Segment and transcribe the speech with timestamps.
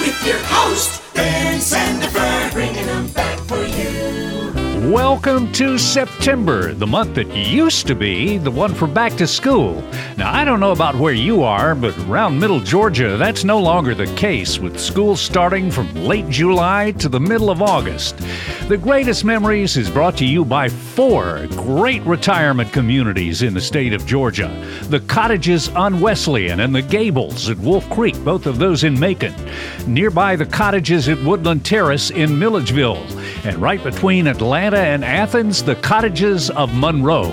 [0.00, 4.01] With your host, Ben Sandifer, bringing them back for you.
[4.90, 9.80] Welcome to September, the month that used to be the one for back to school.
[10.16, 13.94] Now, I don't know about where you are, but around middle Georgia, that's no longer
[13.94, 18.18] the case, with school starting from late July to the middle of August.
[18.66, 23.92] The Greatest Memories is brought to you by four great retirement communities in the state
[23.92, 24.48] of Georgia
[24.88, 29.34] the Cottages on Wesleyan and the Gables at Wolf Creek, both of those in Macon.
[29.86, 33.06] Nearby, the Cottages at Woodland Terrace in Milledgeville.
[33.44, 37.30] And right between Atlanta and Athens, the Cottages of Monroe.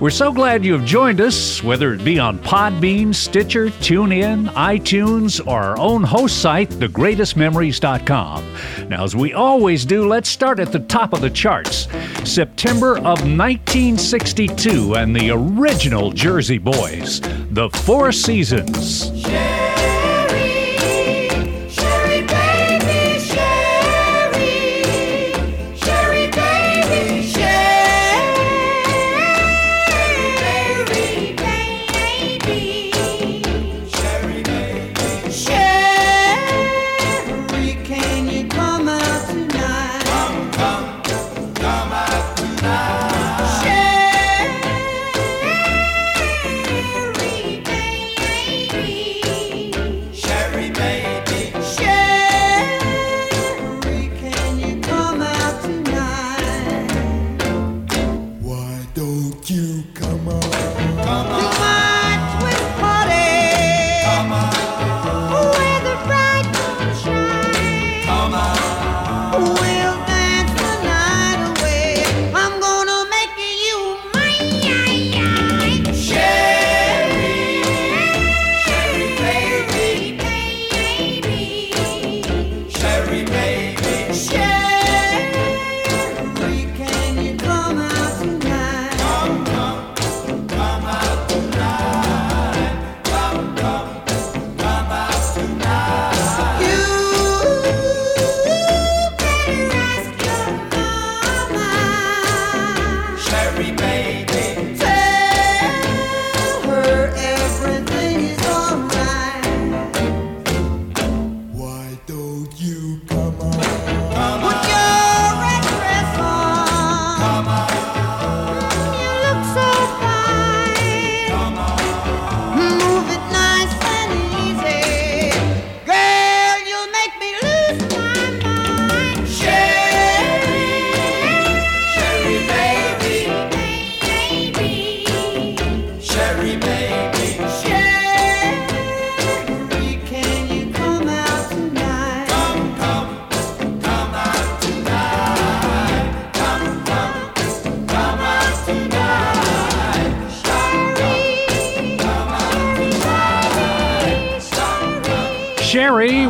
[0.00, 5.40] We're so glad you have joined us, whether it be on Podbean, Stitcher, TuneIn, iTunes,
[5.46, 8.88] or our own host site, thegreatestmemories.com.
[8.88, 11.86] Now, as we always do, let's start at the top of the charts.
[12.28, 19.12] September of 1962 and the original Jersey Boys, The Four Seasons.
[19.22, 19.83] Sherry,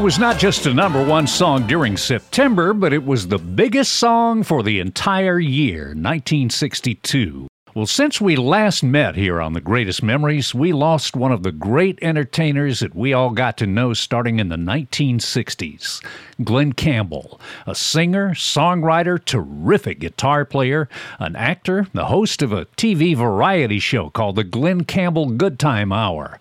[0.04, 4.42] was not just a number one song during September, but it was the biggest song
[4.42, 7.48] for the entire year, 1962.
[7.74, 11.52] Well, since we last met here on The Greatest Memories, we lost one of the
[11.52, 16.04] great entertainers that we all got to know starting in the 1960s
[16.44, 20.86] Glen Campbell, a singer, songwriter, terrific guitar player,
[21.18, 25.94] an actor, the host of a TV variety show called The Glen Campbell Good Time
[25.94, 26.38] Hour.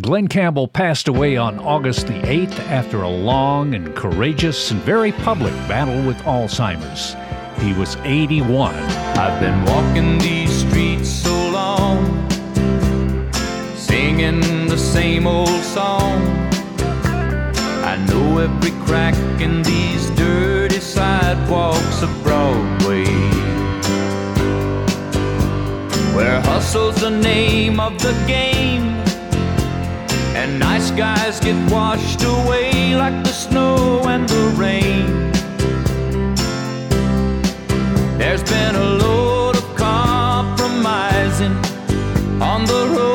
[0.00, 5.12] Glen Campbell passed away on August the 8th after a long and courageous and very
[5.12, 7.14] public battle with Alzheimer's.
[7.62, 8.74] He was 81.
[8.74, 12.30] I've been walking these streets so long,
[13.76, 16.22] singing the same old song.
[17.84, 23.04] I know every crack in these dirty sidewalks of Broadway,
[26.16, 29.04] where hustle's the name of the game,
[30.34, 35.30] and nice guys get washed away like the snow and the rain.
[38.18, 41.56] There's been a load of compromising
[42.40, 43.11] on the road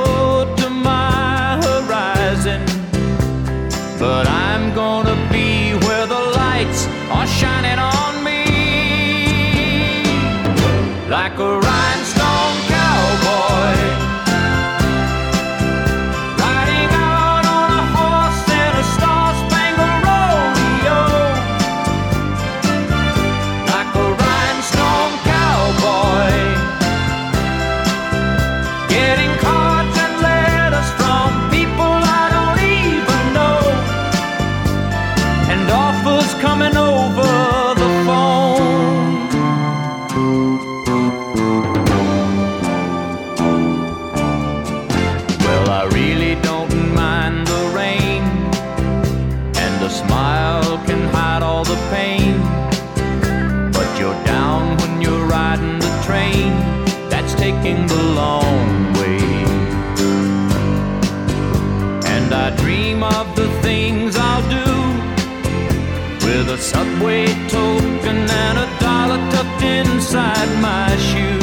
[66.71, 71.39] subway token and a dollar tucked inside my shoe.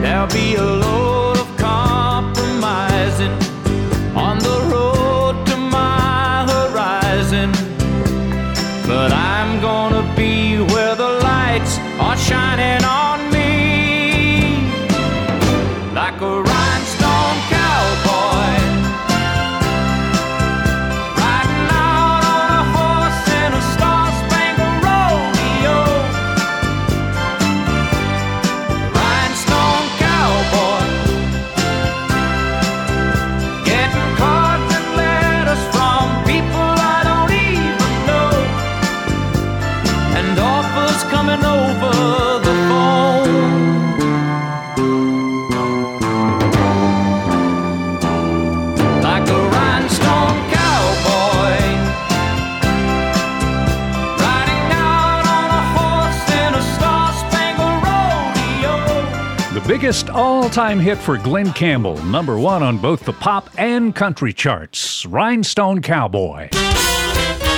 [0.00, 1.07] There'll be a load
[59.88, 64.34] biggest all time hit for Glen Campbell, number one on both the pop and country
[64.34, 66.50] charts Rhinestone Cowboy.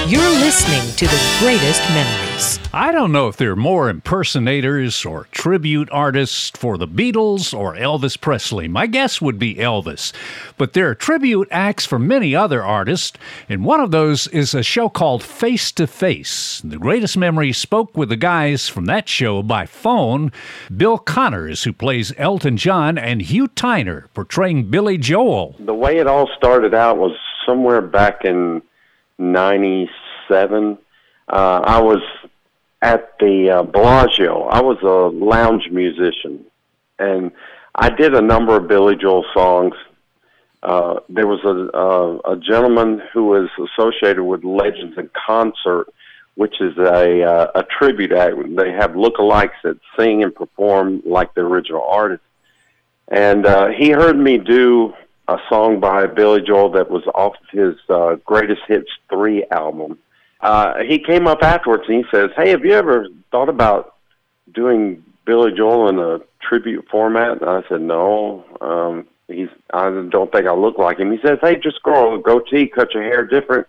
[0.06, 2.29] You're listening to the greatest memories.
[2.72, 7.74] I don't know if there are more impersonators or tribute artists for the Beatles or
[7.74, 8.68] Elvis Presley.
[8.68, 10.12] My guess would be Elvis.
[10.56, 13.18] But there are tribute acts for many other artists,
[13.48, 16.60] and one of those is a show called Face to Face.
[16.62, 20.30] The greatest memory spoke with the guys from that show by phone
[20.74, 25.56] Bill Connors, who plays Elton John, and Hugh Tyner, portraying Billy Joel.
[25.58, 28.62] the way it all started out was somewhere back in
[29.18, 30.78] '97.
[31.28, 32.00] Uh, I was
[32.82, 34.42] at the uh, Bellagio.
[34.44, 36.44] I was a lounge musician,
[36.98, 37.32] and
[37.74, 39.74] I did a number of Billy Joel songs.
[40.62, 45.86] Uh, there was a, a, a gentleman who was associated with Legends in Concert,
[46.34, 48.36] which is a uh, a tribute act.
[48.56, 52.22] They have lookalikes that sing and perform like the original artist.
[53.08, 54.94] And uh, he heard me do
[55.26, 59.98] a song by Billy Joel that was off his uh, Greatest Hits 3 album.
[60.42, 63.96] Uh, he came up afterwards and he says, Hey, have you ever thought about
[64.54, 67.40] doing Billy Joel in a tribute format?
[67.40, 68.44] And I said, No.
[68.60, 71.12] Um, he's, I don't think I look like him.
[71.12, 73.66] He says, Hey, just grow a goatee, cut your hair different.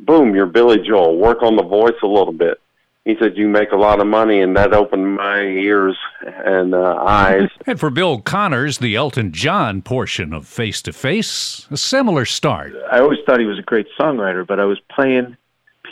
[0.00, 1.18] Boom, you're Billy Joel.
[1.18, 2.60] Work on the voice a little bit.
[3.04, 7.02] He said, You make a lot of money, and that opened my ears and uh,
[7.04, 7.48] eyes.
[7.66, 12.74] And for Bill Connors, the Elton John portion of Face to Face, a similar start.
[12.92, 15.36] I always thought he was a great songwriter, but I was playing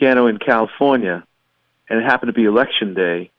[0.01, 1.23] piano in California,
[1.89, 3.31] and it happened to be election day,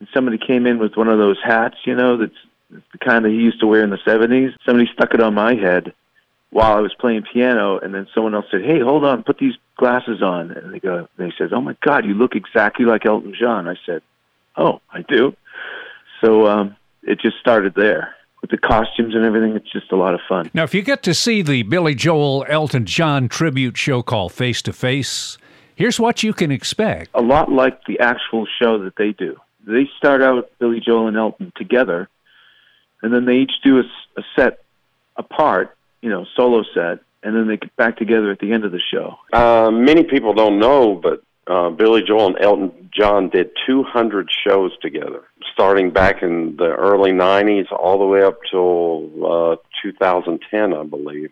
[0.00, 2.32] and somebody came in with one of those hats, you know, that's
[2.70, 4.54] the kind that he used to wear in the '70s.
[4.64, 5.92] Somebody stuck it on my head
[6.50, 9.54] while I was playing piano, and then someone else said, "Hey, hold on, put these
[9.76, 13.34] glasses on." And they go, they said, "Oh my God, you look exactly like Elton
[13.38, 14.02] John." I said,
[14.56, 15.36] "Oh, I do."
[16.20, 19.54] So um, it just started there with the costumes and everything.
[19.54, 20.50] It's just a lot of fun.
[20.54, 24.62] Now, if you get to see the Billy Joel Elton John tribute show called Face
[24.62, 25.38] to Face,
[25.76, 27.10] here's what you can expect.
[27.14, 29.36] a lot like the actual show that they do.
[29.66, 32.08] They start out Billy Joel and Elton together,
[33.02, 34.58] and then they each do a set
[35.16, 38.72] apart, you know, solo set, and then they get back together at the end of
[38.72, 39.16] the show.
[39.32, 44.72] Uh, many people don't know, but uh, Billy Joel and Elton John did 200 shows
[44.80, 50.82] together, starting back in the early 90s all the way up till uh, 2010, I
[50.84, 51.30] believe.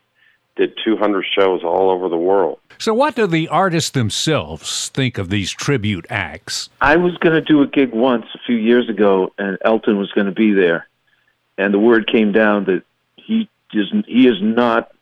[0.57, 2.61] Did 200 shows all over the world.
[2.79, 6.69] So, what do the artists themselves think of these tribute acts?
[6.81, 10.13] I was going to do a gig once a few years ago, and Elton was
[10.13, 10.87] going to be there,
[11.59, 12.83] and the word came down that
[13.17, 14.93] he is he is not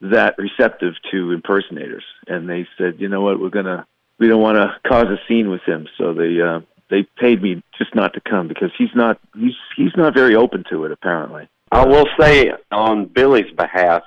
[0.00, 3.86] that receptive to impersonators, and they said, you know what, we're gonna
[4.18, 6.60] we don't want to cause a scene with him, so they uh,
[6.90, 10.64] they paid me just not to come because he's not he's he's not very open
[10.70, 11.48] to it apparently.
[11.72, 14.02] I will say on Billy's behalf,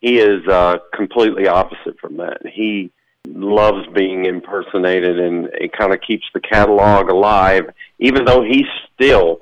[0.00, 2.38] he is uh, completely opposite from that.
[2.46, 2.90] He
[3.26, 7.64] loves being impersonated, and it kind of keeps the catalog alive,
[7.98, 9.40] even though he's still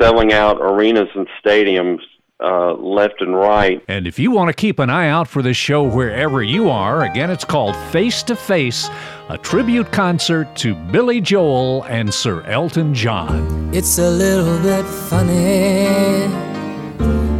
[0.00, 2.00] selling out arenas and stadiums
[2.42, 3.82] uh, left and right.
[3.88, 7.04] And if you want to keep an eye out for this show wherever you are,
[7.04, 8.90] again, it's called Face to Face,
[9.28, 13.72] a tribute concert to Billy Joel and Sir Elton John.
[13.72, 16.26] It's a little bit funny,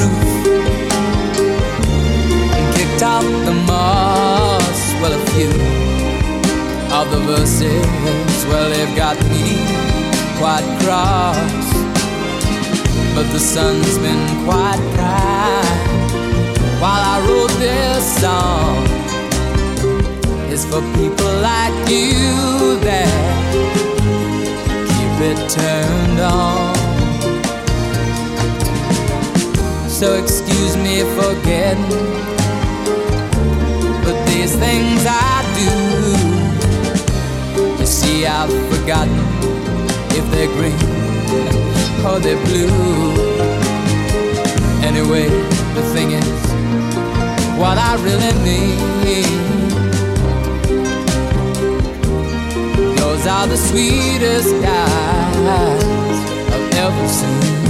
[0.00, 0.46] roof
[2.56, 4.80] and kicked out the moss.
[5.00, 5.52] Well, a few
[6.98, 9.46] of the verses, well, they've got me
[10.38, 11.68] quite cross.
[13.14, 16.10] But the sun's been quite kind
[16.80, 18.86] while I wrote this song.
[20.52, 23.10] It's for people like you that
[24.90, 26.79] keep it turned on.
[30.00, 31.84] So excuse me for getting,
[34.02, 35.70] but these things I do.
[37.78, 39.20] You see, I've forgotten
[40.16, 40.72] if they're green
[42.06, 43.12] or they're blue.
[44.82, 45.28] Anyway,
[45.74, 46.40] the thing is,
[47.58, 48.32] what I really
[49.04, 49.26] need.
[52.96, 56.16] Those are the sweetest guys
[56.54, 57.69] I've ever seen.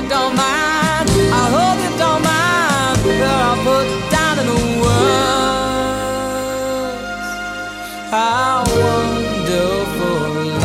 [0.00, 1.10] you don't mind.
[1.10, 5.08] I hope you don't mind what I put down in the words.
[8.10, 10.20] How wonderful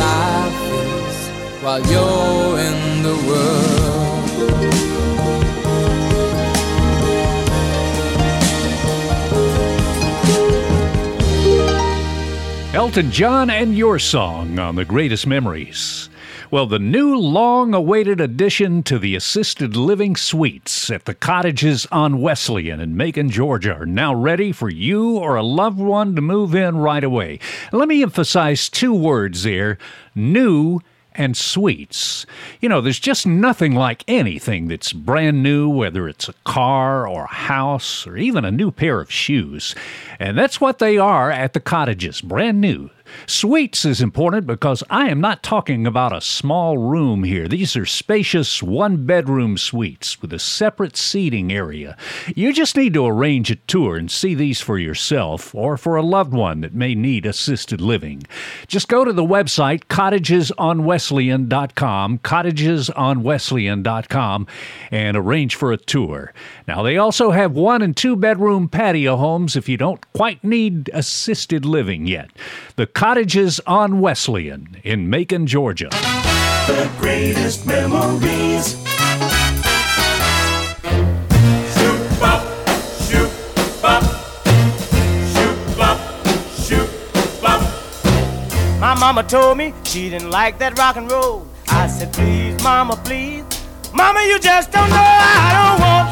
[0.06, 1.16] life is
[1.62, 4.22] while you're in the world.
[12.74, 16.08] Elton John and your song on the greatest memories.
[16.54, 22.20] Well, the new long awaited addition to the assisted living suites at the cottages on
[22.20, 26.54] Wesleyan in Macon, Georgia are now ready for you or a loved one to move
[26.54, 27.40] in right away.
[27.72, 29.78] Let me emphasize two words there
[30.14, 30.78] new
[31.12, 32.24] and suites.
[32.60, 37.24] You know, there's just nothing like anything that's brand new, whether it's a car or
[37.24, 39.74] a house or even a new pair of shoes.
[40.20, 42.90] And that's what they are at the cottages, brand new.
[43.26, 47.48] Suites is important because I am not talking about a small room here.
[47.48, 51.96] These are spacious one bedroom suites with a separate seating area.
[52.34, 56.02] You just need to arrange a tour and see these for yourself or for a
[56.02, 58.22] loved one that may need assisted living.
[58.66, 64.46] Just go to the website cottagesonwesleyan.com, cottagesonwesleyan.com,
[64.90, 66.32] and arrange for a tour.
[66.66, 70.90] Now, they also have one and two bedroom patio homes if you don't quite need
[70.92, 72.30] assisted living yet.
[72.76, 75.88] The Cottages on Wesleyan in Macon, Georgia.
[75.90, 78.82] The greatest memories.
[88.80, 91.46] My mama told me she didn't like that rock and roll.
[91.68, 93.44] I said, please, mama, please,
[93.94, 96.08] Mama, you just don't know I don't want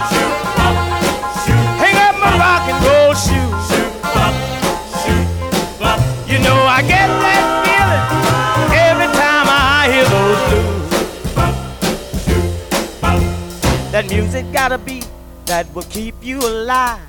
[1.45, 3.91] to hang up my rock and roll shoes.
[6.52, 8.04] Know I get that feeling
[8.88, 10.85] every time I hear those blues.
[13.90, 15.09] That music got a beat
[15.47, 17.00] that will keep you alive.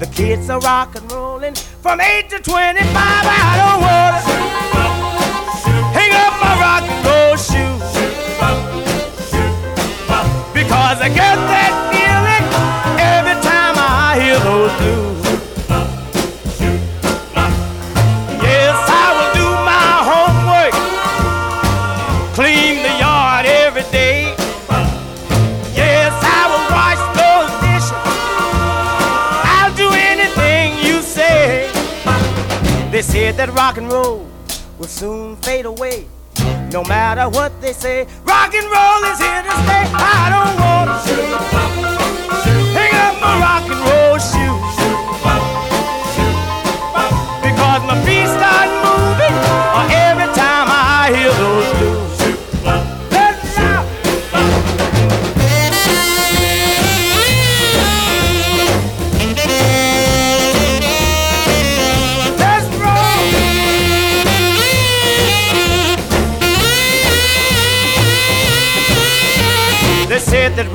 [0.00, 2.80] The kids are rock and rolling from 8 to 25.
[2.96, 4.32] I don't want to
[5.98, 7.92] hang up my rock and roll shoes.
[10.54, 12.44] Because I get that feeling
[13.14, 15.17] every time I hear those blues.
[32.98, 34.26] They said that rock and roll
[34.76, 36.08] will soon fade away.
[36.72, 39.84] No matter what they say, rock and roll is here to stay.
[39.94, 41.87] I don't want to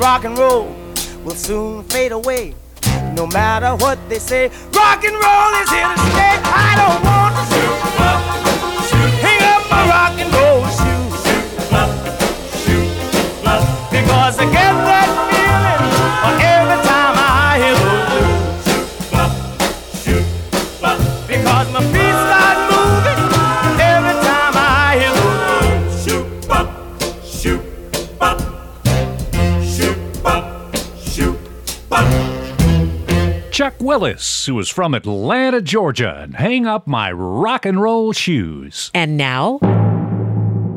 [0.04, 0.68] rock and roll
[1.24, 2.54] will soon fade away.
[3.14, 5.83] No matter what they say, rock and roll is here
[33.94, 38.90] Willis, who is from Atlanta, Georgia, and hang up my rock and roll shoes.
[38.92, 39.60] And now,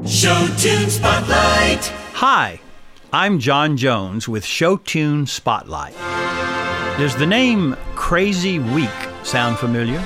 [0.06, 1.84] Show Tune Spotlight.
[2.14, 2.62] Hi,
[3.12, 5.96] I'm John Jones with Show Tune Spotlight.
[7.00, 10.00] Does the name Crazy Week sound familiar?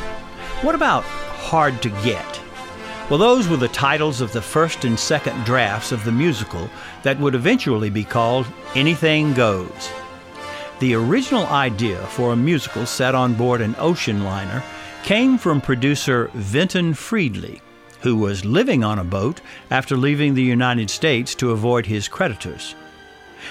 [0.61, 2.39] What about Hard to Get?
[3.09, 6.69] Well, those were the titles of the first and second drafts of the musical
[7.03, 9.89] that would eventually be called Anything Goes.
[10.81, 14.63] The original idea for a musical set on board an ocean liner
[15.03, 17.61] came from producer Vinton Freedley,
[17.99, 22.73] who was living on a boat after leaving the United States to avoid his creditors.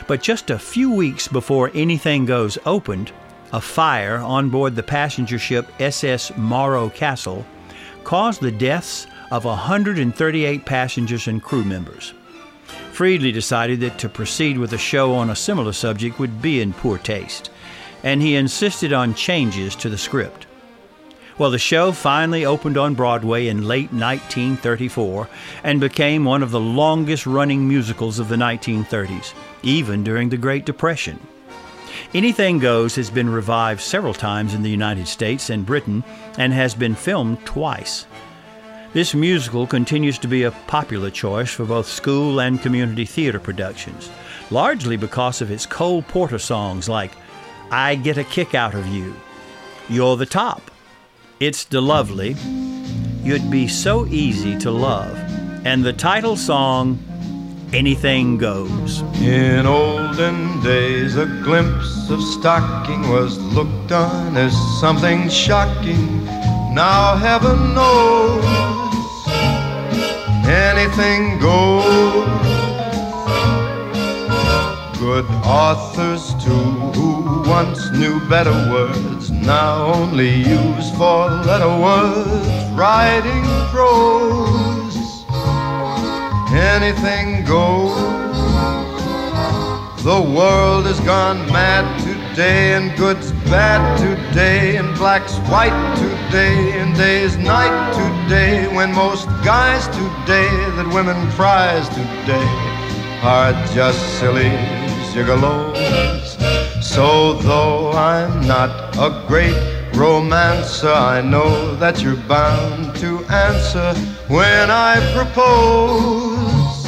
[0.09, 3.13] But just a few weeks before Anything Goes opened,
[3.53, 7.47] a fire on board the passenger ship SS Morro Castle
[8.03, 12.13] caused the deaths of 138 passengers and crew members.
[12.93, 16.73] Freedley decided that to proceed with a show on a similar subject would be in
[16.73, 17.51] poor taste,
[18.03, 20.47] and he insisted on changes to the script.
[21.39, 25.27] Well, the show finally opened on Broadway in late 1934
[25.65, 30.67] and became one of the longest running musicals of the 1930s, even during the Great
[30.67, 31.19] Depression.
[32.13, 36.05] Anything Goes has been revived several times in the United States and Britain
[36.37, 38.05] and has been filmed twice.
[38.93, 44.11] This musical continues to be a popular choice for both school and community theater productions,
[44.51, 47.13] largely because of its Cole Porter songs like
[47.71, 49.15] I Get a Kick Out of You,
[49.89, 50.73] You're the Top,
[51.39, 52.35] It's De-Lovely,
[53.23, 55.17] You'd Be So Easy to Love,
[55.65, 56.99] and the title song
[57.73, 59.03] Anything Goes.
[59.23, 66.40] In olden days, a glimpse of stocking was looked on as something shocking.
[66.73, 68.45] Now heaven knows
[70.47, 71.85] anything goes.
[74.99, 76.51] Good authors, too,
[76.95, 85.25] who once knew better words, now only use four letter words, writing prose.
[86.53, 87.97] Anything goes.
[90.05, 91.85] The world has gone mad
[92.31, 98.69] today, and good's bad today, and black's white today, and day's night today.
[98.75, 102.49] When most guys today that women prize today
[103.23, 104.51] are just silly
[105.13, 106.31] gigolos.
[106.83, 109.57] So though I'm not a great
[109.95, 113.95] romancer, I know that you're bound to answer
[114.29, 116.87] when I propose.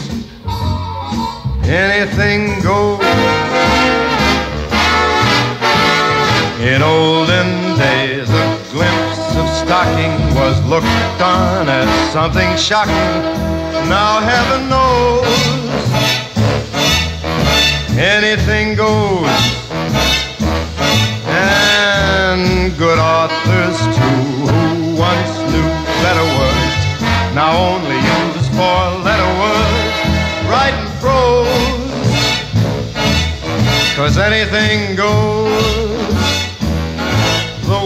[1.64, 3.41] Anything goes.
[6.62, 12.94] In olden days, a glimpse of stocking was looked on as something shocking.
[13.90, 15.26] Now heaven knows
[17.98, 19.26] anything goes.
[21.26, 27.02] And good authors too, who once knew better words,
[27.34, 29.96] now only use four letter words,
[30.48, 31.82] writing prose.
[33.96, 35.91] Cause anything goes.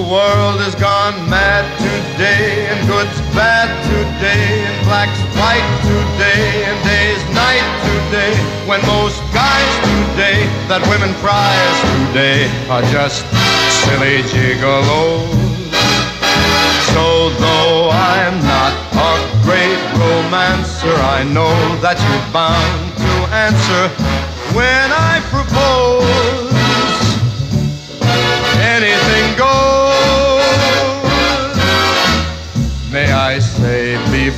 [0.07, 7.19] World has gone mad today, and good's bad today, and black's white today, and day's
[7.35, 8.31] night today.
[8.71, 13.27] When most guys today that women prize today are just
[13.83, 15.27] silly gigolos.
[16.95, 21.51] So though I'm not a great romancer, I know
[21.83, 23.90] that you're bound to answer
[24.55, 26.45] when I propose.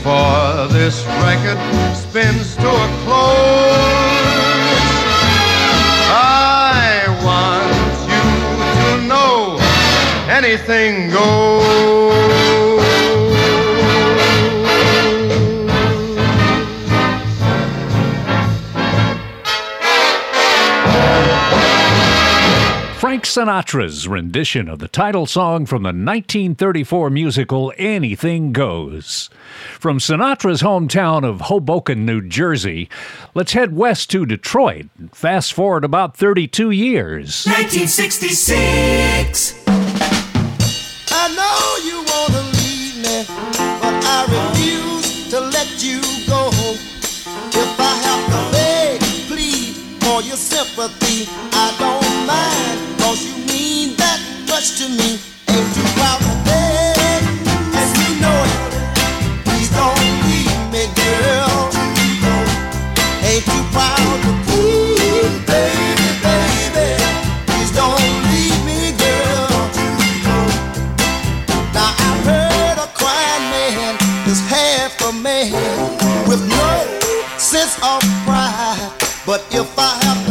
[0.09, 1.59] Before this record
[1.95, 3.29] spins to a close,
[6.11, 7.77] I want
[8.09, 8.25] you
[8.81, 9.59] to know
[10.31, 12.08] anything goes.
[23.19, 29.29] Frank Sinatra's rendition of the title song from the 1934 musical Anything Goes.
[29.81, 32.89] From Sinatra's hometown of Hoboken, New Jersey,
[33.35, 34.87] let's head west to Detroit.
[35.11, 37.45] Fast forward about 32 years.
[37.47, 39.65] 1966.
[41.11, 43.27] I know you wanna leave me,
[43.83, 46.51] but I refuse to let you go.
[47.51, 51.27] If I have to beg, plead for your sympathy,
[77.77, 78.91] of pride.
[79.27, 80.28] But if I have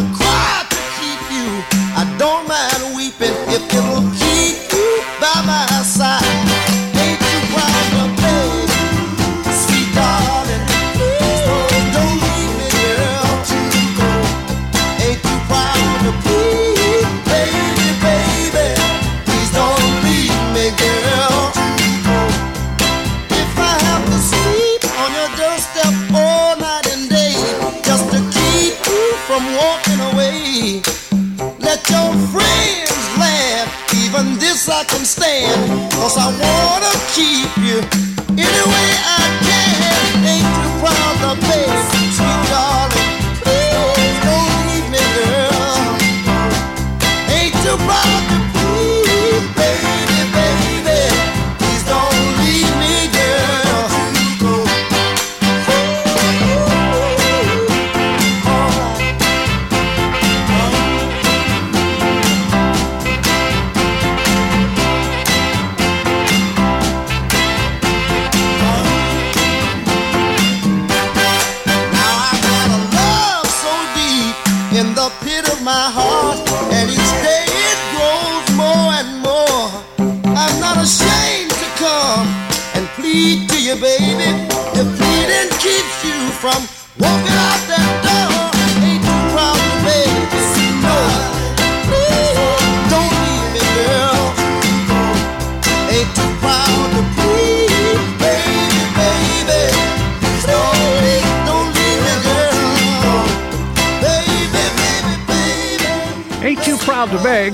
[36.07, 36.56] cause I wanna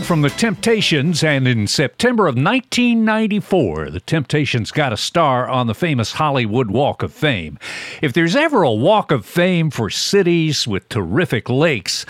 [0.03, 5.73] from the Temptations, and in September of 1994, the Temptations got a star on the
[5.73, 7.57] famous Hollywood Walk of Fame.
[8.01, 12.05] If there's ever a Walk of Fame for cities with terrific lakes,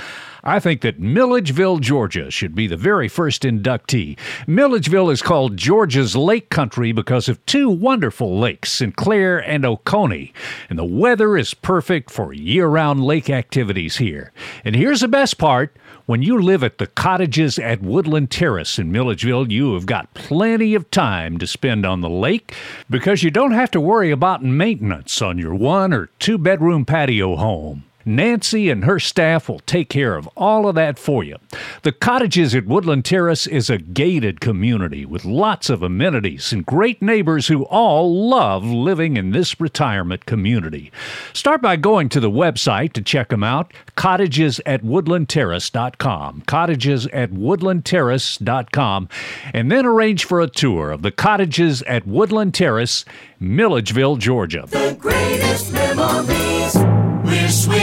[0.45, 4.17] I think that Milledgeville, Georgia should be the very first inductee.
[4.45, 10.33] Milledgeville is called Georgia's Lake Country because of two wonderful lakes, Sinclair and Oconee,
[10.69, 14.33] and the weather is perfect for year round lake activities here.
[14.65, 15.77] And here's the best part
[16.07, 20.75] when you live at the cottages at Woodland Terrace in Milledgeville, you have got plenty
[20.75, 22.53] of time to spend on the lake
[22.89, 27.37] because you don't have to worry about maintenance on your one or two bedroom patio
[27.37, 27.85] home.
[28.05, 31.37] Nancy and her staff will take care of all of that for you.
[31.83, 37.01] The Cottages at Woodland Terrace is a gated community with lots of amenities and great
[37.01, 40.91] neighbors who all love living in this retirement community.
[41.33, 47.31] Start by going to the website to check them out, cottages at woodlandterrace.com, cottages at
[47.31, 49.09] woodlandterrace.com,
[49.53, 53.05] and then arrange for a tour of the cottages at Woodland Terrace,
[53.39, 54.65] Milledgeville, Georgia.
[54.67, 56.75] The greatest memories.
[57.23, 57.82] We're swinging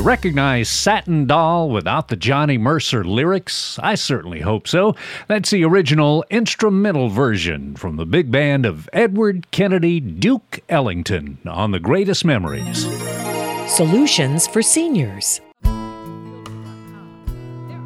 [0.00, 3.78] you recognize Satin Doll without the Johnny Mercer lyrics?
[3.80, 4.96] I certainly hope so.
[5.28, 11.72] That's the original instrumental version from the big band of Edward Kennedy Duke Ellington on
[11.72, 12.86] The Greatest Memories.
[13.70, 15.42] Solutions for seniors.
[15.64, 15.72] There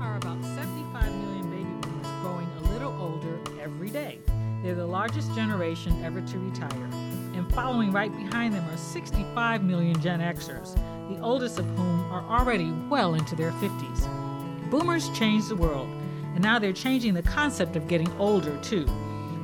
[0.00, 4.20] are about 75 million baby boomers growing a little older every day.
[4.62, 7.13] They're the largest generation ever to retire.
[7.54, 10.74] Following right behind them are 65 million Gen Xers,
[11.08, 14.70] the oldest of whom are already well into their 50s.
[14.70, 15.88] Boomers changed the world,
[16.34, 18.88] and now they're changing the concept of getting older too.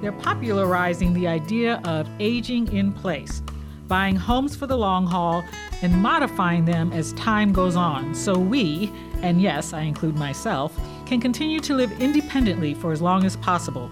[0.00, 3.42] They're popularizing the idea of aging in place,
[3.86, 5.44] buying homes for the long haul,
[5.80, 8.92] and modifying them as time goes on so we,
[9.22, 13.88] and yes, I include myself, can continue to live independently for as long as possible.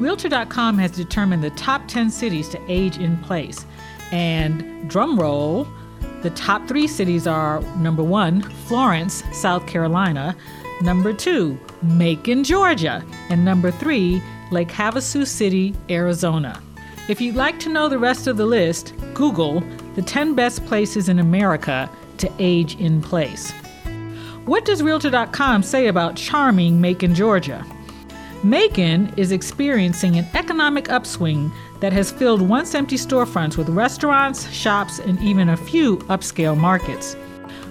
[0.00, 3.66] Realtor.com has determined the top 10 cities to age in place.
[4.12, 5.68] And drum roll,
[6.22, 10.34] the top three cities are number one, Florence, South Carolina,
[10.80, 16.60] number two, Macon, Georgia, and number three, Lake Havasu City, Arizona.
[17.08, 19.60] If you'd like to know the rest of the list, Google
[19.96, 23.50] the 10 best places in America to age in place.
[24.46, 27.66] What does Realtor.com say about charming Macon, Georgia?
[28.42, 34.98] Macon is experiencing an economic upswing that has filled once empty storefronts with restaurants, shops,
[34.98, 37.16] and even a few upscale markets.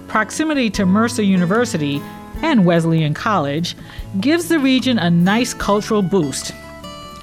[0.06, 2.00] Proximity to Mercer University
[2.42, 3.76] and Wesleyan College
[4.20, 6.54] gives the region a nice cultural boost.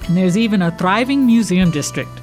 [0.06, 2.20] And there's even a thriving museum district.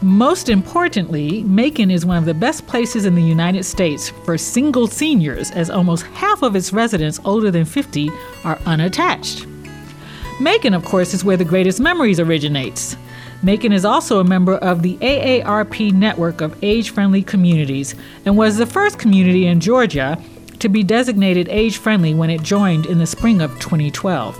[0.00, 4.86] Most importantly, Macon is one of the best places in the United States for single
[4.86, 8.10] seniors, as almost half of its residents older than 50
[8.44, 9.46] are unattached.
[10.42, 12.96] Macon, of course, is where the greatest memories originates.
[13.44, 17.94] Macon is also a member of the AARP network of age friendly communities
[18.26, 20.20] and was the first community in Georgia
[20.58, 24.36] to be designated age friendly when it joined in the spring of 2012.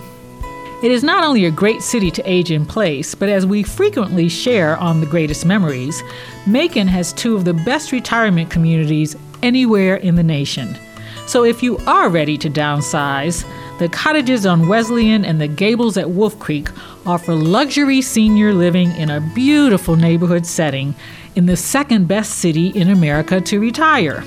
[0.83, 4.27] It is not only a great city to age in place, but as we frequently
[4.27, 6.03] share on the greatest memories,
[6.45, 10.77] Macon has two of the best retirement communities anywhere in the nation.
[11.25, 13.47] So if you are ready to downsize,
[13.79, 16.69] the cottages on Wesleyan and the gables at Wolf Creek
[17.05, 20.93] offer luxury senior living in a beautiful neighborhood setting
[21.35, 24.23] in the second best city in America to retire.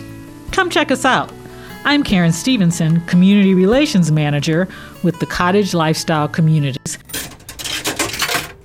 [0.50, 1.32] Come check us out.
[1.84, 4.66] I'm Karen Stevenson, Community Relations Manager
[5.04, 6.98] with the Cottage Lifestyle Communities.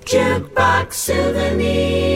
[0.04, 2.11] Jukebox souvenirs.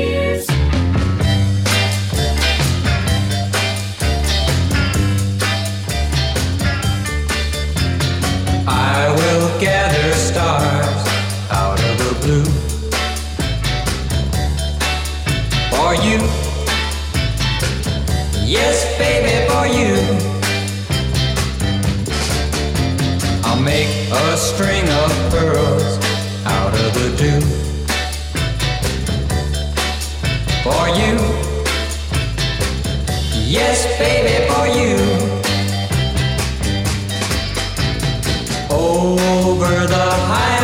[24.12, 25.98] A string of pearls
[26.44, 27.40] out of the dew
[30.62, 31.14] for you.
[33.48, 35.36] Yes, baby, for you.
[38.68, 40.55] over the highway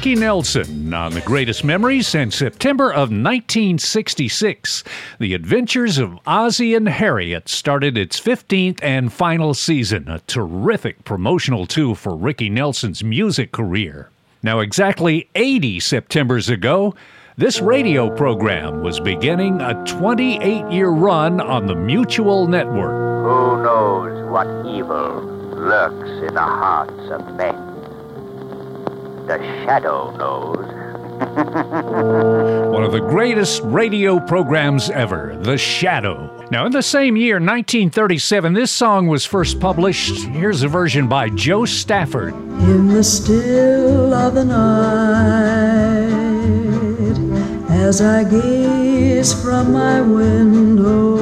[0.00, 4.82] Ricky Nelson on The Greatest Memories in September of 1966.
[5.18, 11.66] The Adventures of Ozzie and Harriet started its 15th and final season, a terrific promotional
[11.66, 14.08] tool for Ricky Nelson's music career.
[14.42, 16.94] Now, exactly 80 Septembers ago,
[17.36, 22.92] This radio program was beginning a 28 year run on the Mutual Network.
[22.92, 25.24] Who knows what evil
[25.56, 27.69] lurks in the hearts of men?
[29.30, 30.56] The shadow knows.
[32.74, 36.44] One of the greatest radio programs ever, The Shadow.
[36.50, 40.24] Now, in the same year, 1937, this song was first published.
[40.30, 42.34] Here's a version by Jo Stafford.
[42.34, 46.10] In the still of the night,
[47.70, 51.18] as I gaze from my window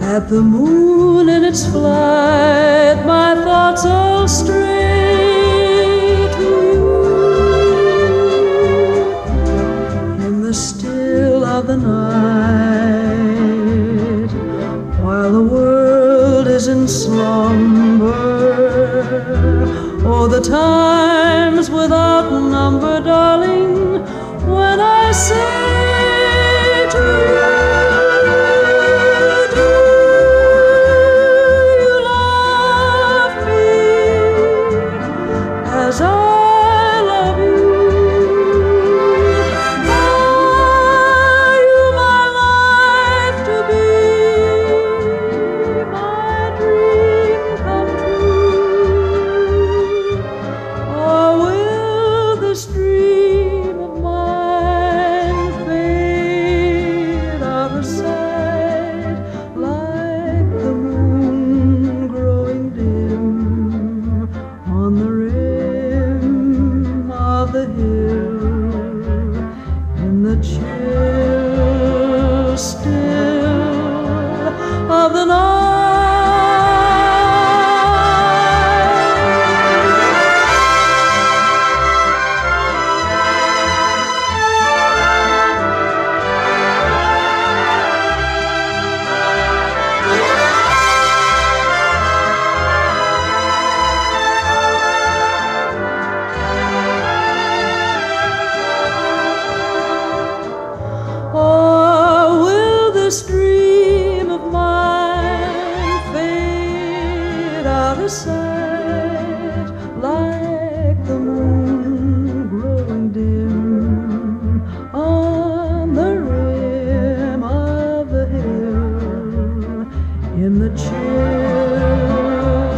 [0.00, 5.03] at the moon in its flight, my thoughts all stray
[11.80, 13.54] the night,
[15.02, 18.12] while the world is in slumber,
[20.04, 20.73] oh, the times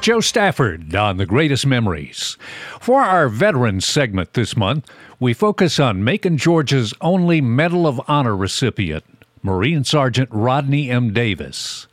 [0.00, 2.38] Jo Stafford on the greatest memories.
[2.80, 4.88] For our veterans segment this month,
[5.20, 9.04] we focus on Macon, Georgia's only Medal of Honor recipient,
[9.42, 11.12] Marine Sergeant Rodney M.
[11.12, 11.86] Davis.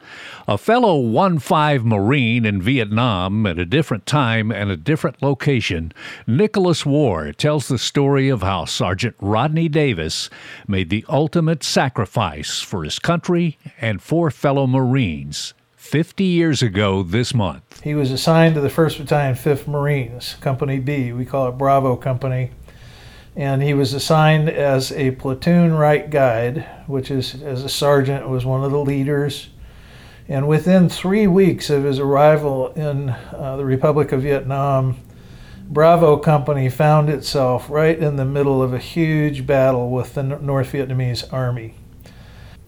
[0.47, 5.91] A fellow 1 5 Marine in Vietnam at a different time and a different location,
[6.27, 10.29] Nicholas Ward tells the story of how Sergeant Rodney Davis
[10.67, 17.33] made the ultimate sacrifice for his country and four fellow Marines 50 years ago this
[17.33, 17.81] month.
[17.83, 21.11] He was assigned to the 1st Battalion, 5th Marines, Company B.
[21.13, 22.51] We call it Bravo Company.
[23.35, 28.45] And he was assigned as a platoon right guide, which is, as a sergeant, was
[28.45, 29.49] one of the leaders.
[30.27, 34.97] And within three weeks of his arrival in uh, the Republic of Vietnam,
[35.67, 40.71] Bravo Company found itself right in the middle of a huge battle with the North
[40.71, 41.73] Vietnamese army.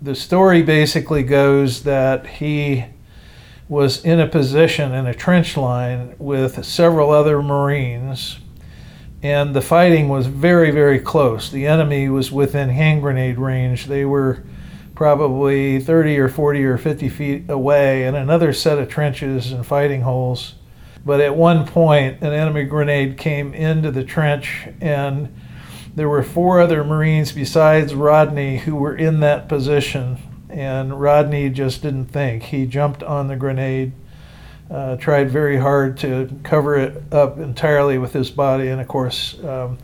[0.02, 2.86] The story basically goes that he
[3.70, 8.40] was in a position in a trench line with several other Marines,
[9.24, 11.50] and the fighting was very, very close.
[11.50, 13.86] The enemy was within hand grenade range.
[13.86, 14.44] They were
[14.96, 20.02] probably 30 or 40 or 50 feet away in another set of trenches and fighting
[20.02, 20.56] holes.
[21.06, 25.34] But at one point, an enemy grenade came into the trench, and
[25.96, 30.18] there were four other Marines besides Rodney who were in that position.
[30.50, 32.44] And Rodney just didn't think.
[32.44, 33.94] He jumped on the grenade,
[34.70, 39.42] uh, tried very hard to cover it up entirely with his body, and of course,
[39.44, 39.78] um,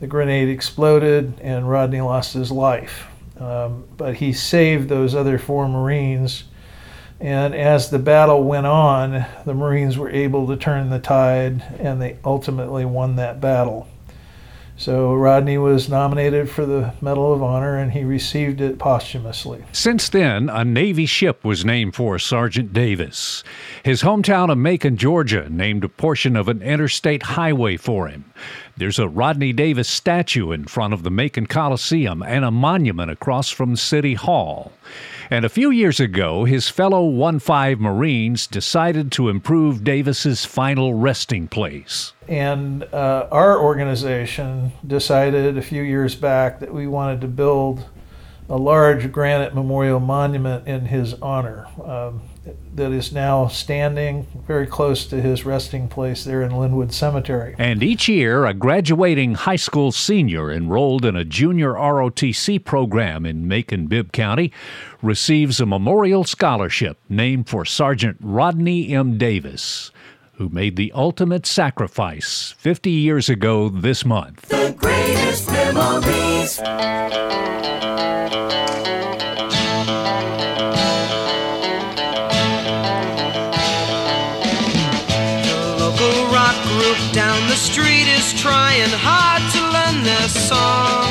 [0.00, 3.06] the grenade exploded, and Rodney lost his life.
[3.40, 6.44] Um, but he saved those other four Marines.
[7.20, 12.00] And as the battle went on, the Marines were able to turn the tide and
[12.00, 13.88] they ultimately won that battle.
[14.78, 19.64] So Rodney was nominated for the Medal of Honor and he received it posthumously.
[19.72, 23.42] Since then, a Navy ship was named for Sergeant Davis.
[23.82, 28.32] His hometown of Macon, Georgia, named a portion of an interstate highway for him.
[28.76, 33.50] There's a Rodney Davis statue in front of the Macon Coliseum and a monument across
[33.50, 34.70] from City Hall.
[35.30, 40.94] And a few years ago, his fellow 1 5 Marines decided to improve Davis's final
[40.94, 42.14] resting place.
[42.28, 47.84] And uh, our organization decided a few years back that we wanted to build
[48.48, 52.22] a large granite memorial monument in his honor um,
[52.74, 57.54] that is now standing very close to his resting place there in Linwood Cemetery.
[57.58, 63.48] And each year, a graduating high school senior enrolled in a junior ROTC program in
[63.48, 64.52] Macon Bibb County
[65.02, 69.18] receives a memorial scholarship named for Sergeant Rodney M.
[69.18, 69.90] Davis,
[70.34, 74.42] who made the ultimate sacrifice 50 years ago this month.
[74.48, 76.60] The greatest memories.
[88.78, 91.10] Trying hard to learn their song.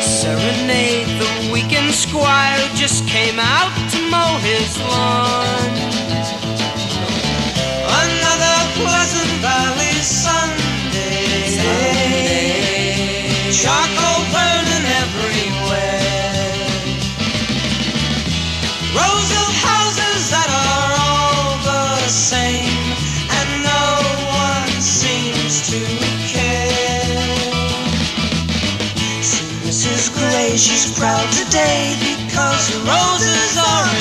[0.00, 5.70] Serenade the weekend squire who just came out to mow his lawn.
[8.02, 10.59] Another Pleasant Valley Sunday.
[31.00, 33.99] Proud today because the roses are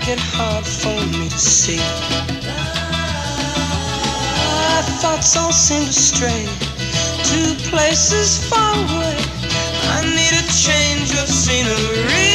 [0.00, 1.76] make it hard for me to see.
[4.56, 6.46] My thoughts all seem to stray
[7.28, 9.16] to places far away.
[9.96, 12.29] I need a change of scenery.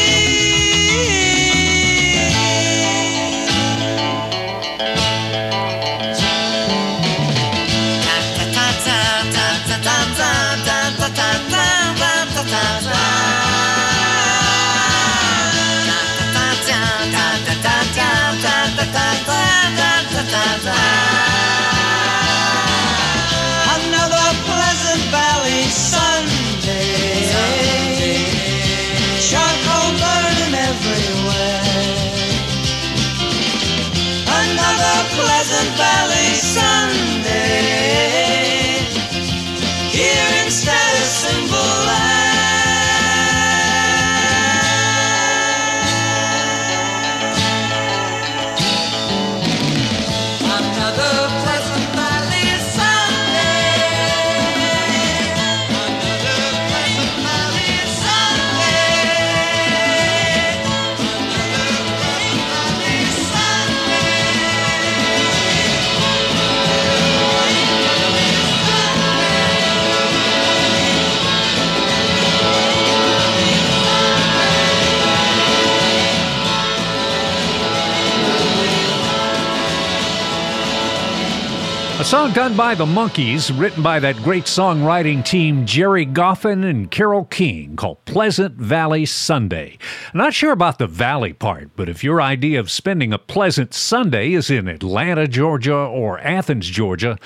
[82.15, 87.25] Song done by the Monkees, written by that great songwriting team Gerry Goffin and Carole
[87.25, 89.77] King, called Pleasant Valley Sunday.
[90.13, 94.31] Not sure about the valley part, but if your idea of spending a pleasant Sunday
[94.31, 97.17] is in Atlanta, Georgia, or Athens, Georgia,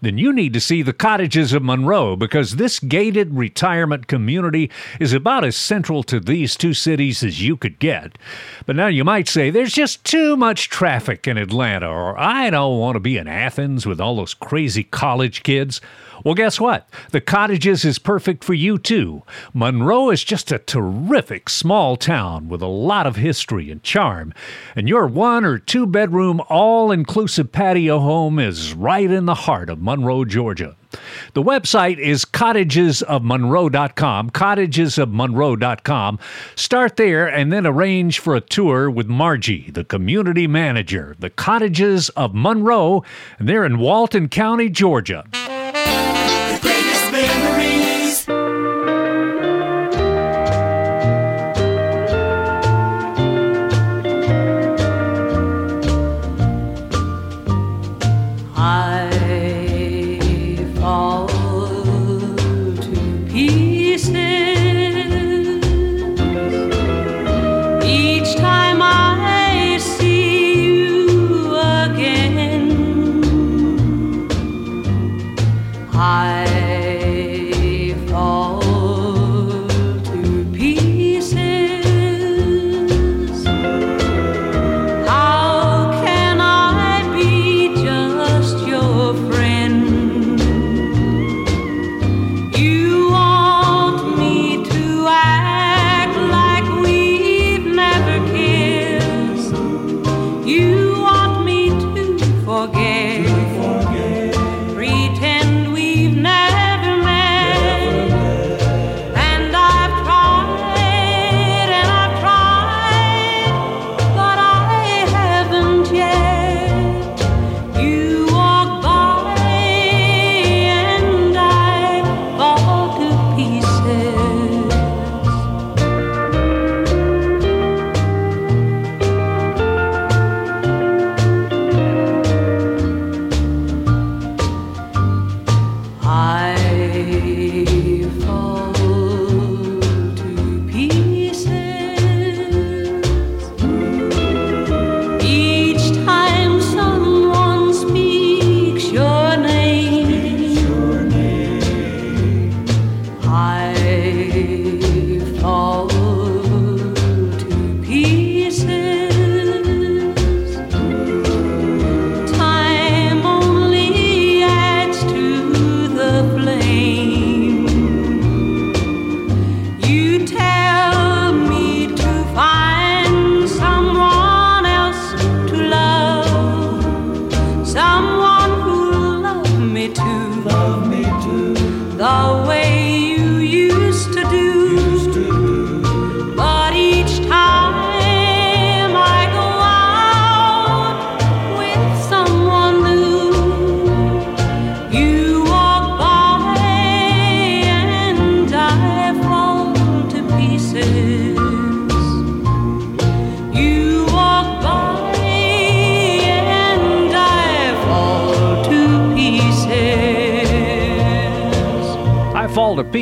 [0.00, 4.70] then you need to see the cottages of Monroe because this gated retirement community
[5.00, 8.18] is about as central to these two cities as you could get.
[8.66, 12.78] But now you might say there's just too much traffic in Atlanta, or I don't
[12.78, 15.80] want to be in Athens with all those crazy college kids.
[16.24, 16.88] Well, guess what?
[17.10, 19.22] The cottages is perfect for you too.
[19.54, 24.34] Monroe is just a terrific small town with a lot of history and charm,
[24.74, 29.68] and your one or two bedroom all inclusive patio home is right in the heart
[29.70, 30.76] of Monroe, Georgia.
[31.34, 36.18] The website is cottagesofmonroe.com, cottagesofmonroe.com.
[36.54, 41.14] Start there and then arrange for a tour with Margie, the community manager.
[41.18, 43.02] The Cottages of Monroe,
[43.38, 45.24] and they're in Walton County, Georgia.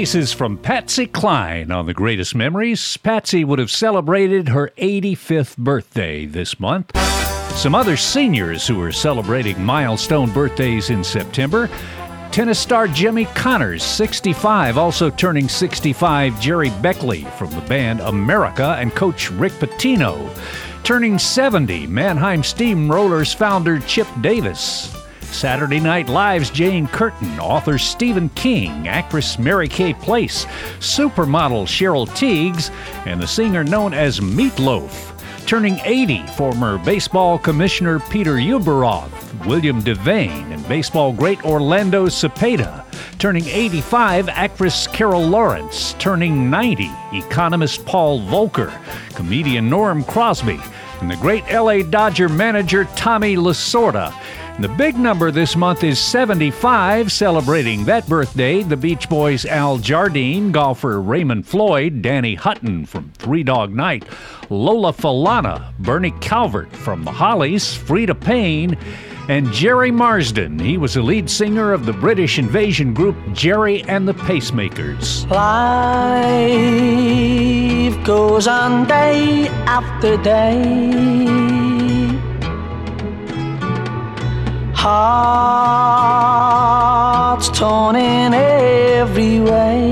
[0.07, 2.97] Pieces from Patsy Cline on the Greatest Memories.
[2.97, 6.97] Patsy would have celebrated her 85th birthday this month.
[7.57, 11.69] Some other seniors who are celebrating milestone birthdays in September.
[12.31, 18.95] Tennis star Jimmy Connors, 65, also turning 65, Gerry Beckley from the band America, and
[18.95, 20.33] coach Rick Pitino.
[20.85, 24.97] Turning 70, Mannheim Steamroller's founder Chip Davis.
[25.37, 30.47] Saturday Night Live's Jane Curtin, author Stephen King, actress Mary Kay Place,
[30.79, 32.71] supermodel Cheryl Tiegs,
[33.07, 35.13] and the singer known as Meatloaf.
[35.47, 39.11] Turning 80, former baseball commissioner Peter Ueberroth,
[39.45, 42.87] William Devane, and baseball great Orlando Cepeda.
[43.19, 45.95] Turning 85, actress Carol Lawrence.
[45.99, 48.73] Turning 90, economist Paul Volcker,
[49.15, 50.59] comedian Norm Crosby,
[51.03, 54.15] and the great LA Dodger manager Tommy Lasorda.
[54.59, 58.63] The big number this month is 75, celebrating that birthday.
[58.63, 64.07] The Beach Boys' Al Jardine, golfer Raymond Floyd, Danny Hutton from Three Dog Night,
[64.49, 68.79] Lola Falana, Bernie Calvert from the Hollies, Freda Payne,
[69.29, 70.59] and Gerry Marsden.
[70.59, 75.29] He was the lead singer of the British invasion group Gerry and the Pacemakers.
[75.31, 76.47] Life
[78.07, 81.66] goes on day after day.
[84.89, 85.09] Hearts
[87.59, 89.91] torn in every way.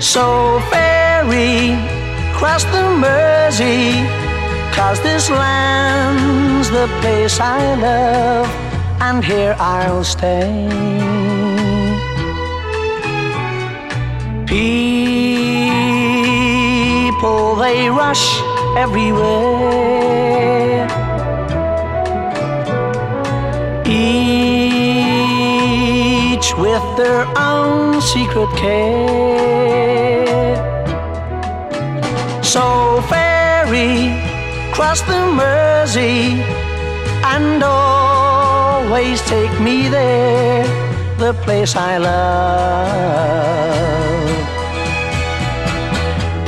[0.00, 1.78] So ferry
[2.34, 4.04] cross the Mersey,
[4.74, 8.48] cause this land's the place I love,
[9.00, 10.68] and here I'll stay.
[14.48, 15.04] People,
[17.54, 18.40] they rush
[18.76, 19.86] everywhere.
[26.36, 29.06] each with their own secret care.
[32.42, 32.64] So
[33.10, 33.94] ferry,
[34.72, 36.42] cross the Mersey,
[37.32, 40.66] and always take me there,
[41.18, 43.26] the place I love.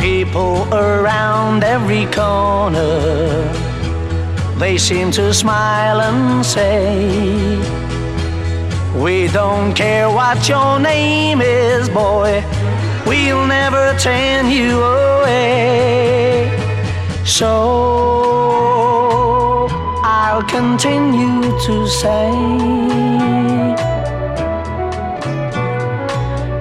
[0.00, 3.57] People around every corner
[4.58, 7.58] they seem to smile and say,
[9.00, 12.42] We don't care what your name is, boy,
[13.06, 16.50] we'll never turn you away.
[17.24, 17.52] So
[20.02, 22.32] I'll continue to say,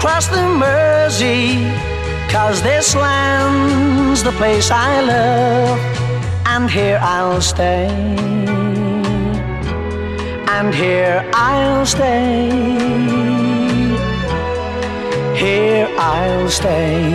[0.01, 1.63] cross the Mersey,
[2.29, 5.79] cause this land's the place I love,
[6.45, 7.87] and here I'll stay.
[10.57, 12.51] And here I'll stay.
[15.37, 17.13] Here I'll stay.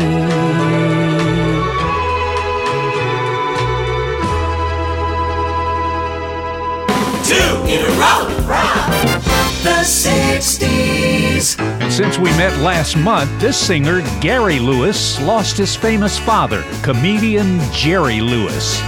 [7.28, 9.33] Two in a row.
[9.64, 11.58] The 60s.
[11.58, 17.62] And since we met last month, this singer, Gary Lewis, lost his famous father, comedian
[17.72, 18.82] Jerry Lewis.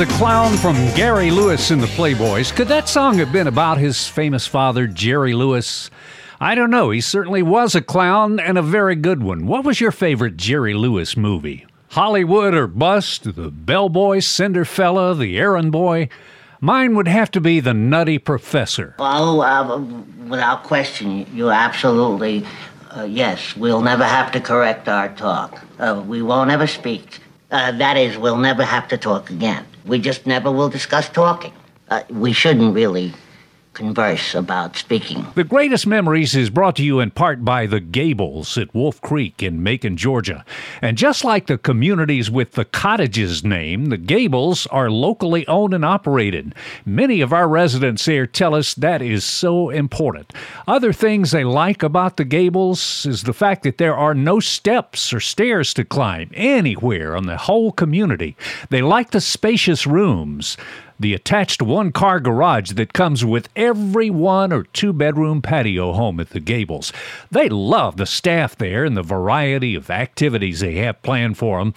[0.00, 2.54] A clown from Gary Lewis and the Playboys.
[2.54, 5.90] Could that song have been about his famous father, Jerry Lewis?
[6.38, 6.90] I don't know.
[6.90, 9.46] He certainly was a clown and a very good one.
[9.46, 11.66] What was your favorite Jerry Lewis movie?
[11.88, 16.10] Hollywood or Bust, The Bellboy, Cinderfella, The Errand Boy?
[16.60, 18.96] Mine would have to be The Nutty Professor.
[18.98, 19.78] Well, uh,
[20.28, 22.44] without question, you absolutely,
[22.94, 25.62] uh, yes, we'll never have to correct our talk.
[25.78, 27.20] Uh, we won't ever speak.
[27.50, 29.64] Uh, that is, we'll never have to talk again.
[29.86, 31.52] We just never will discuss talking.
[31.88, 33.14] Uh, we shouldn't really
[33.76, 35.26] converse about speaking.
[35.34, 39.42] The Greatest Memories is brought to you in part by the Gables at Wolf Creek
[39.42, 40.46] in Macon, Georgia.
[40.80, 45.84] And just like the communities with the cottages name, the Gables are locally owned and
[45.84, 46.54] operated.
[46.86, 50.32] Many of our residents here tell us that is so important.
[50.66, 55.12] Other things they like about the Gables is the fact that there are no steps
[55.12, 58.36] or stairs to climb anywhere on the whole community.
[58.70, 60.56] They like the spacious rooms
[60.98, 66.20] the attached one car garage that comes with every one or two bedroom patio home
[66.20, 66.92] at the Gables.
[67.30, 71.74] They love the staff there and the variety of activities they have planned for them.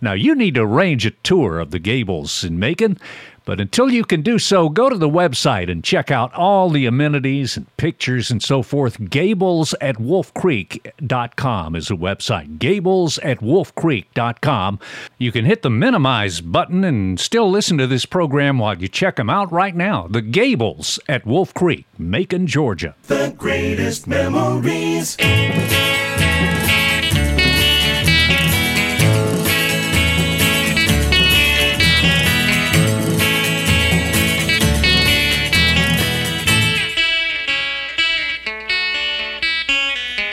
[0.00, 2.98] Now, you need to arrange a tour of the Gables in Macon.
[3.44, 6.86] But until you can do so, go to the website and check out all the
[6.86, 9.10] amenities and pictures and so forth.
[9.10, 12.58] Gables at wolfcreek.com is a website.
[12.58, 14.78] Gables at wolfcreek.com.
[15.18, 19.16] You can hit the minimize button and still listen to this program while you check
[19.16, 20.06] them out right now.
[20.08, 22.94] The Gables at Wolf Creek, Macon, Georgia.
[23.08, 25.16] The greatest memories.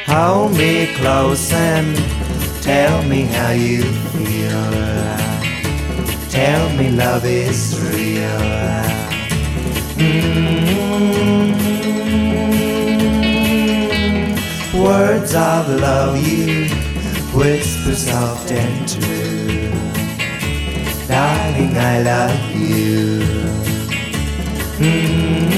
[0.10, 1.96] Hold me close and
[2.64, 5.20] tell me how you feel.
[6.30, 8.40] Tell me love is real.
[9.98, 10.30] Mm.
[14.84, 16.70] Words of love you
[17.34, 19.70] whisper soft and true.
[21.08, 23.20] Darling, I love you.
[24.80, 25.49] Mm.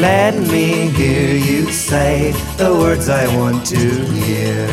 [0.00, 4.66] Let me hear you say the words I want to hear.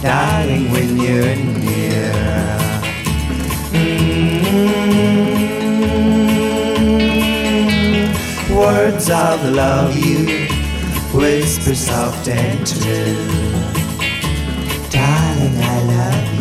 [0.00, 2.12] Darling, when you're near.
[3.72, 4.16] Mm.
[8.56, 10.46] Words of love you
[11.12, 13.14] whisper soft and true.
[14.88, 16.35] Darling, I love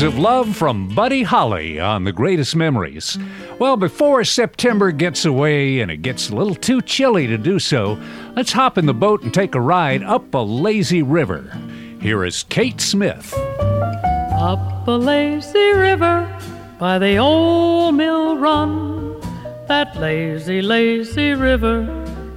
[0.00, 3.18] Words of love from Buddy Holly on the greatest memories.
[3.58, 8.00] Well, before September gets away and it gets a little too chilly to do so,
[8.34, 11.54] let's hop in the boat and take a ride up a lazy river.
[12.00, 13.34] Here is Kate Smith.
[13.34, 16.34] Up a lazy river
[16.78, 19.20] by the old mill run,
[19.68, 21.80] that lazy, lazy river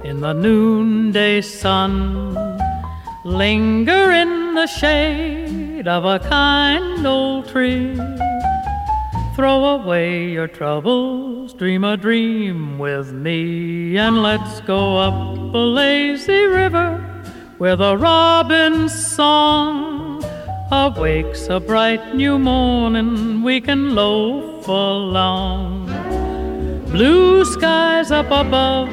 [0.04, 2.34] in the noonday sun.
[3.24, 7.94] Linger in the shade of a kind old tree.
[9.36, 16.44] Throw away your troubles, dream a dream with me, and let's go up a lazy
[16.46, 16.98] river
[17.58, 20.24] where the robin's song
[20.70, 23.42] awakes a bright new morning.
[23.42, 25.86] We can loaf along.
[26.86, 28.88] Blue skies up above,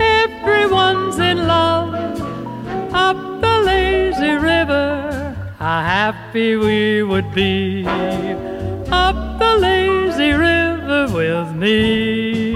[0.00, 1.94] everyone's in love.
[2.94, 5.23] Up the lazy river,
[5.64, 7.86] how happy we would be.
[7.86, 12.52] Up the lazy river with me.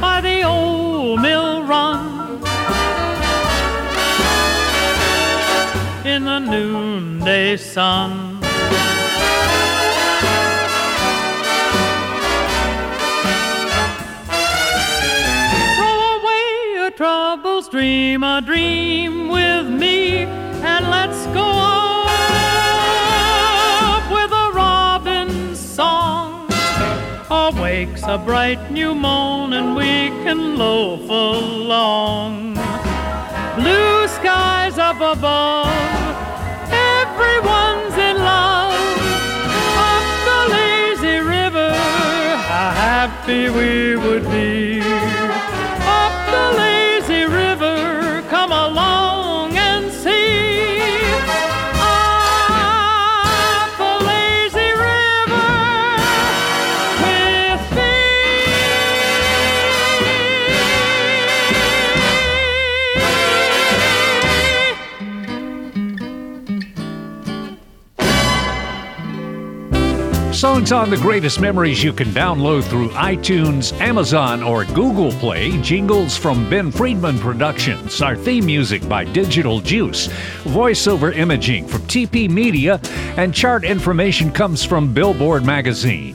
[0.00, 2.42] By the old mill run,
[6.04, 8.35] in the noonday sun.
[17.66, 20.24] Troubles, dream a dream with me,
[20.64, 21.44] and let's go
[22.78, 26.48] up with a robin's song.
[27.30, 32.54] Awakes a bright new moon, and we can loaf along.
[33.56, 35.66] Blue skies up above,
[36.70, 38.74] everyone's in love.
[39.78, 41.72] Up the lazy river,
[42.48, 43.96] how happy we
[70.36, 75.58] Songs on the greatest memories you can download through iTunes, Amazon, or Google Play.
[75.62, 78.02] Jingles from Ben Friedman Productions.
[78.02, 80.08] Our theme music by Digital Juice.
[80.44, 82.78] Voiceover imaging from TP Media.
[83.16, 86.14] And chart information comes from Billboard Magazine.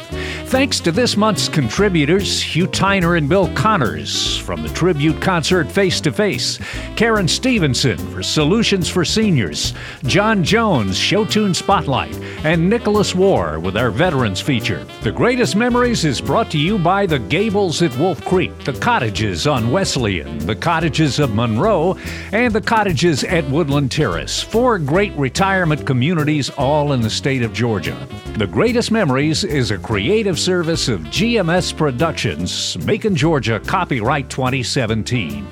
[0.52, 6.02] Thanks to this month's contributors, Hugh Tyner and Bill Connors from the tribute concert Face
[6.02, 6.60] to Face,
[6.98, 9.74] Karen Stevenson for Solutions for Seniors,
[10.04, 14.86] John Jones, Showtune Spotlight, and Nicholas Ward with our Veterans feature.
[15.04, 19.48] The Greatest Memories is brought to you by the Gables at Wolf Creek, the Cottages
[19.48, 21.98] on Wesleyan, the Cottages of Monroe,
[22.34, 24.44] and the Cottages at Woodland Terrace.
[24.44, 27.96] Four great retirement communities all in the state of Georgia.
[28.38, 35.46] The Greatest Memories is a creative service of GMS Productions, Macon, Georgia, copyright 2017.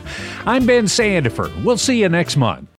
[0.46, 1.64] I'm Ben Sandifer.
[1.64, 2.68] We'll see you next month.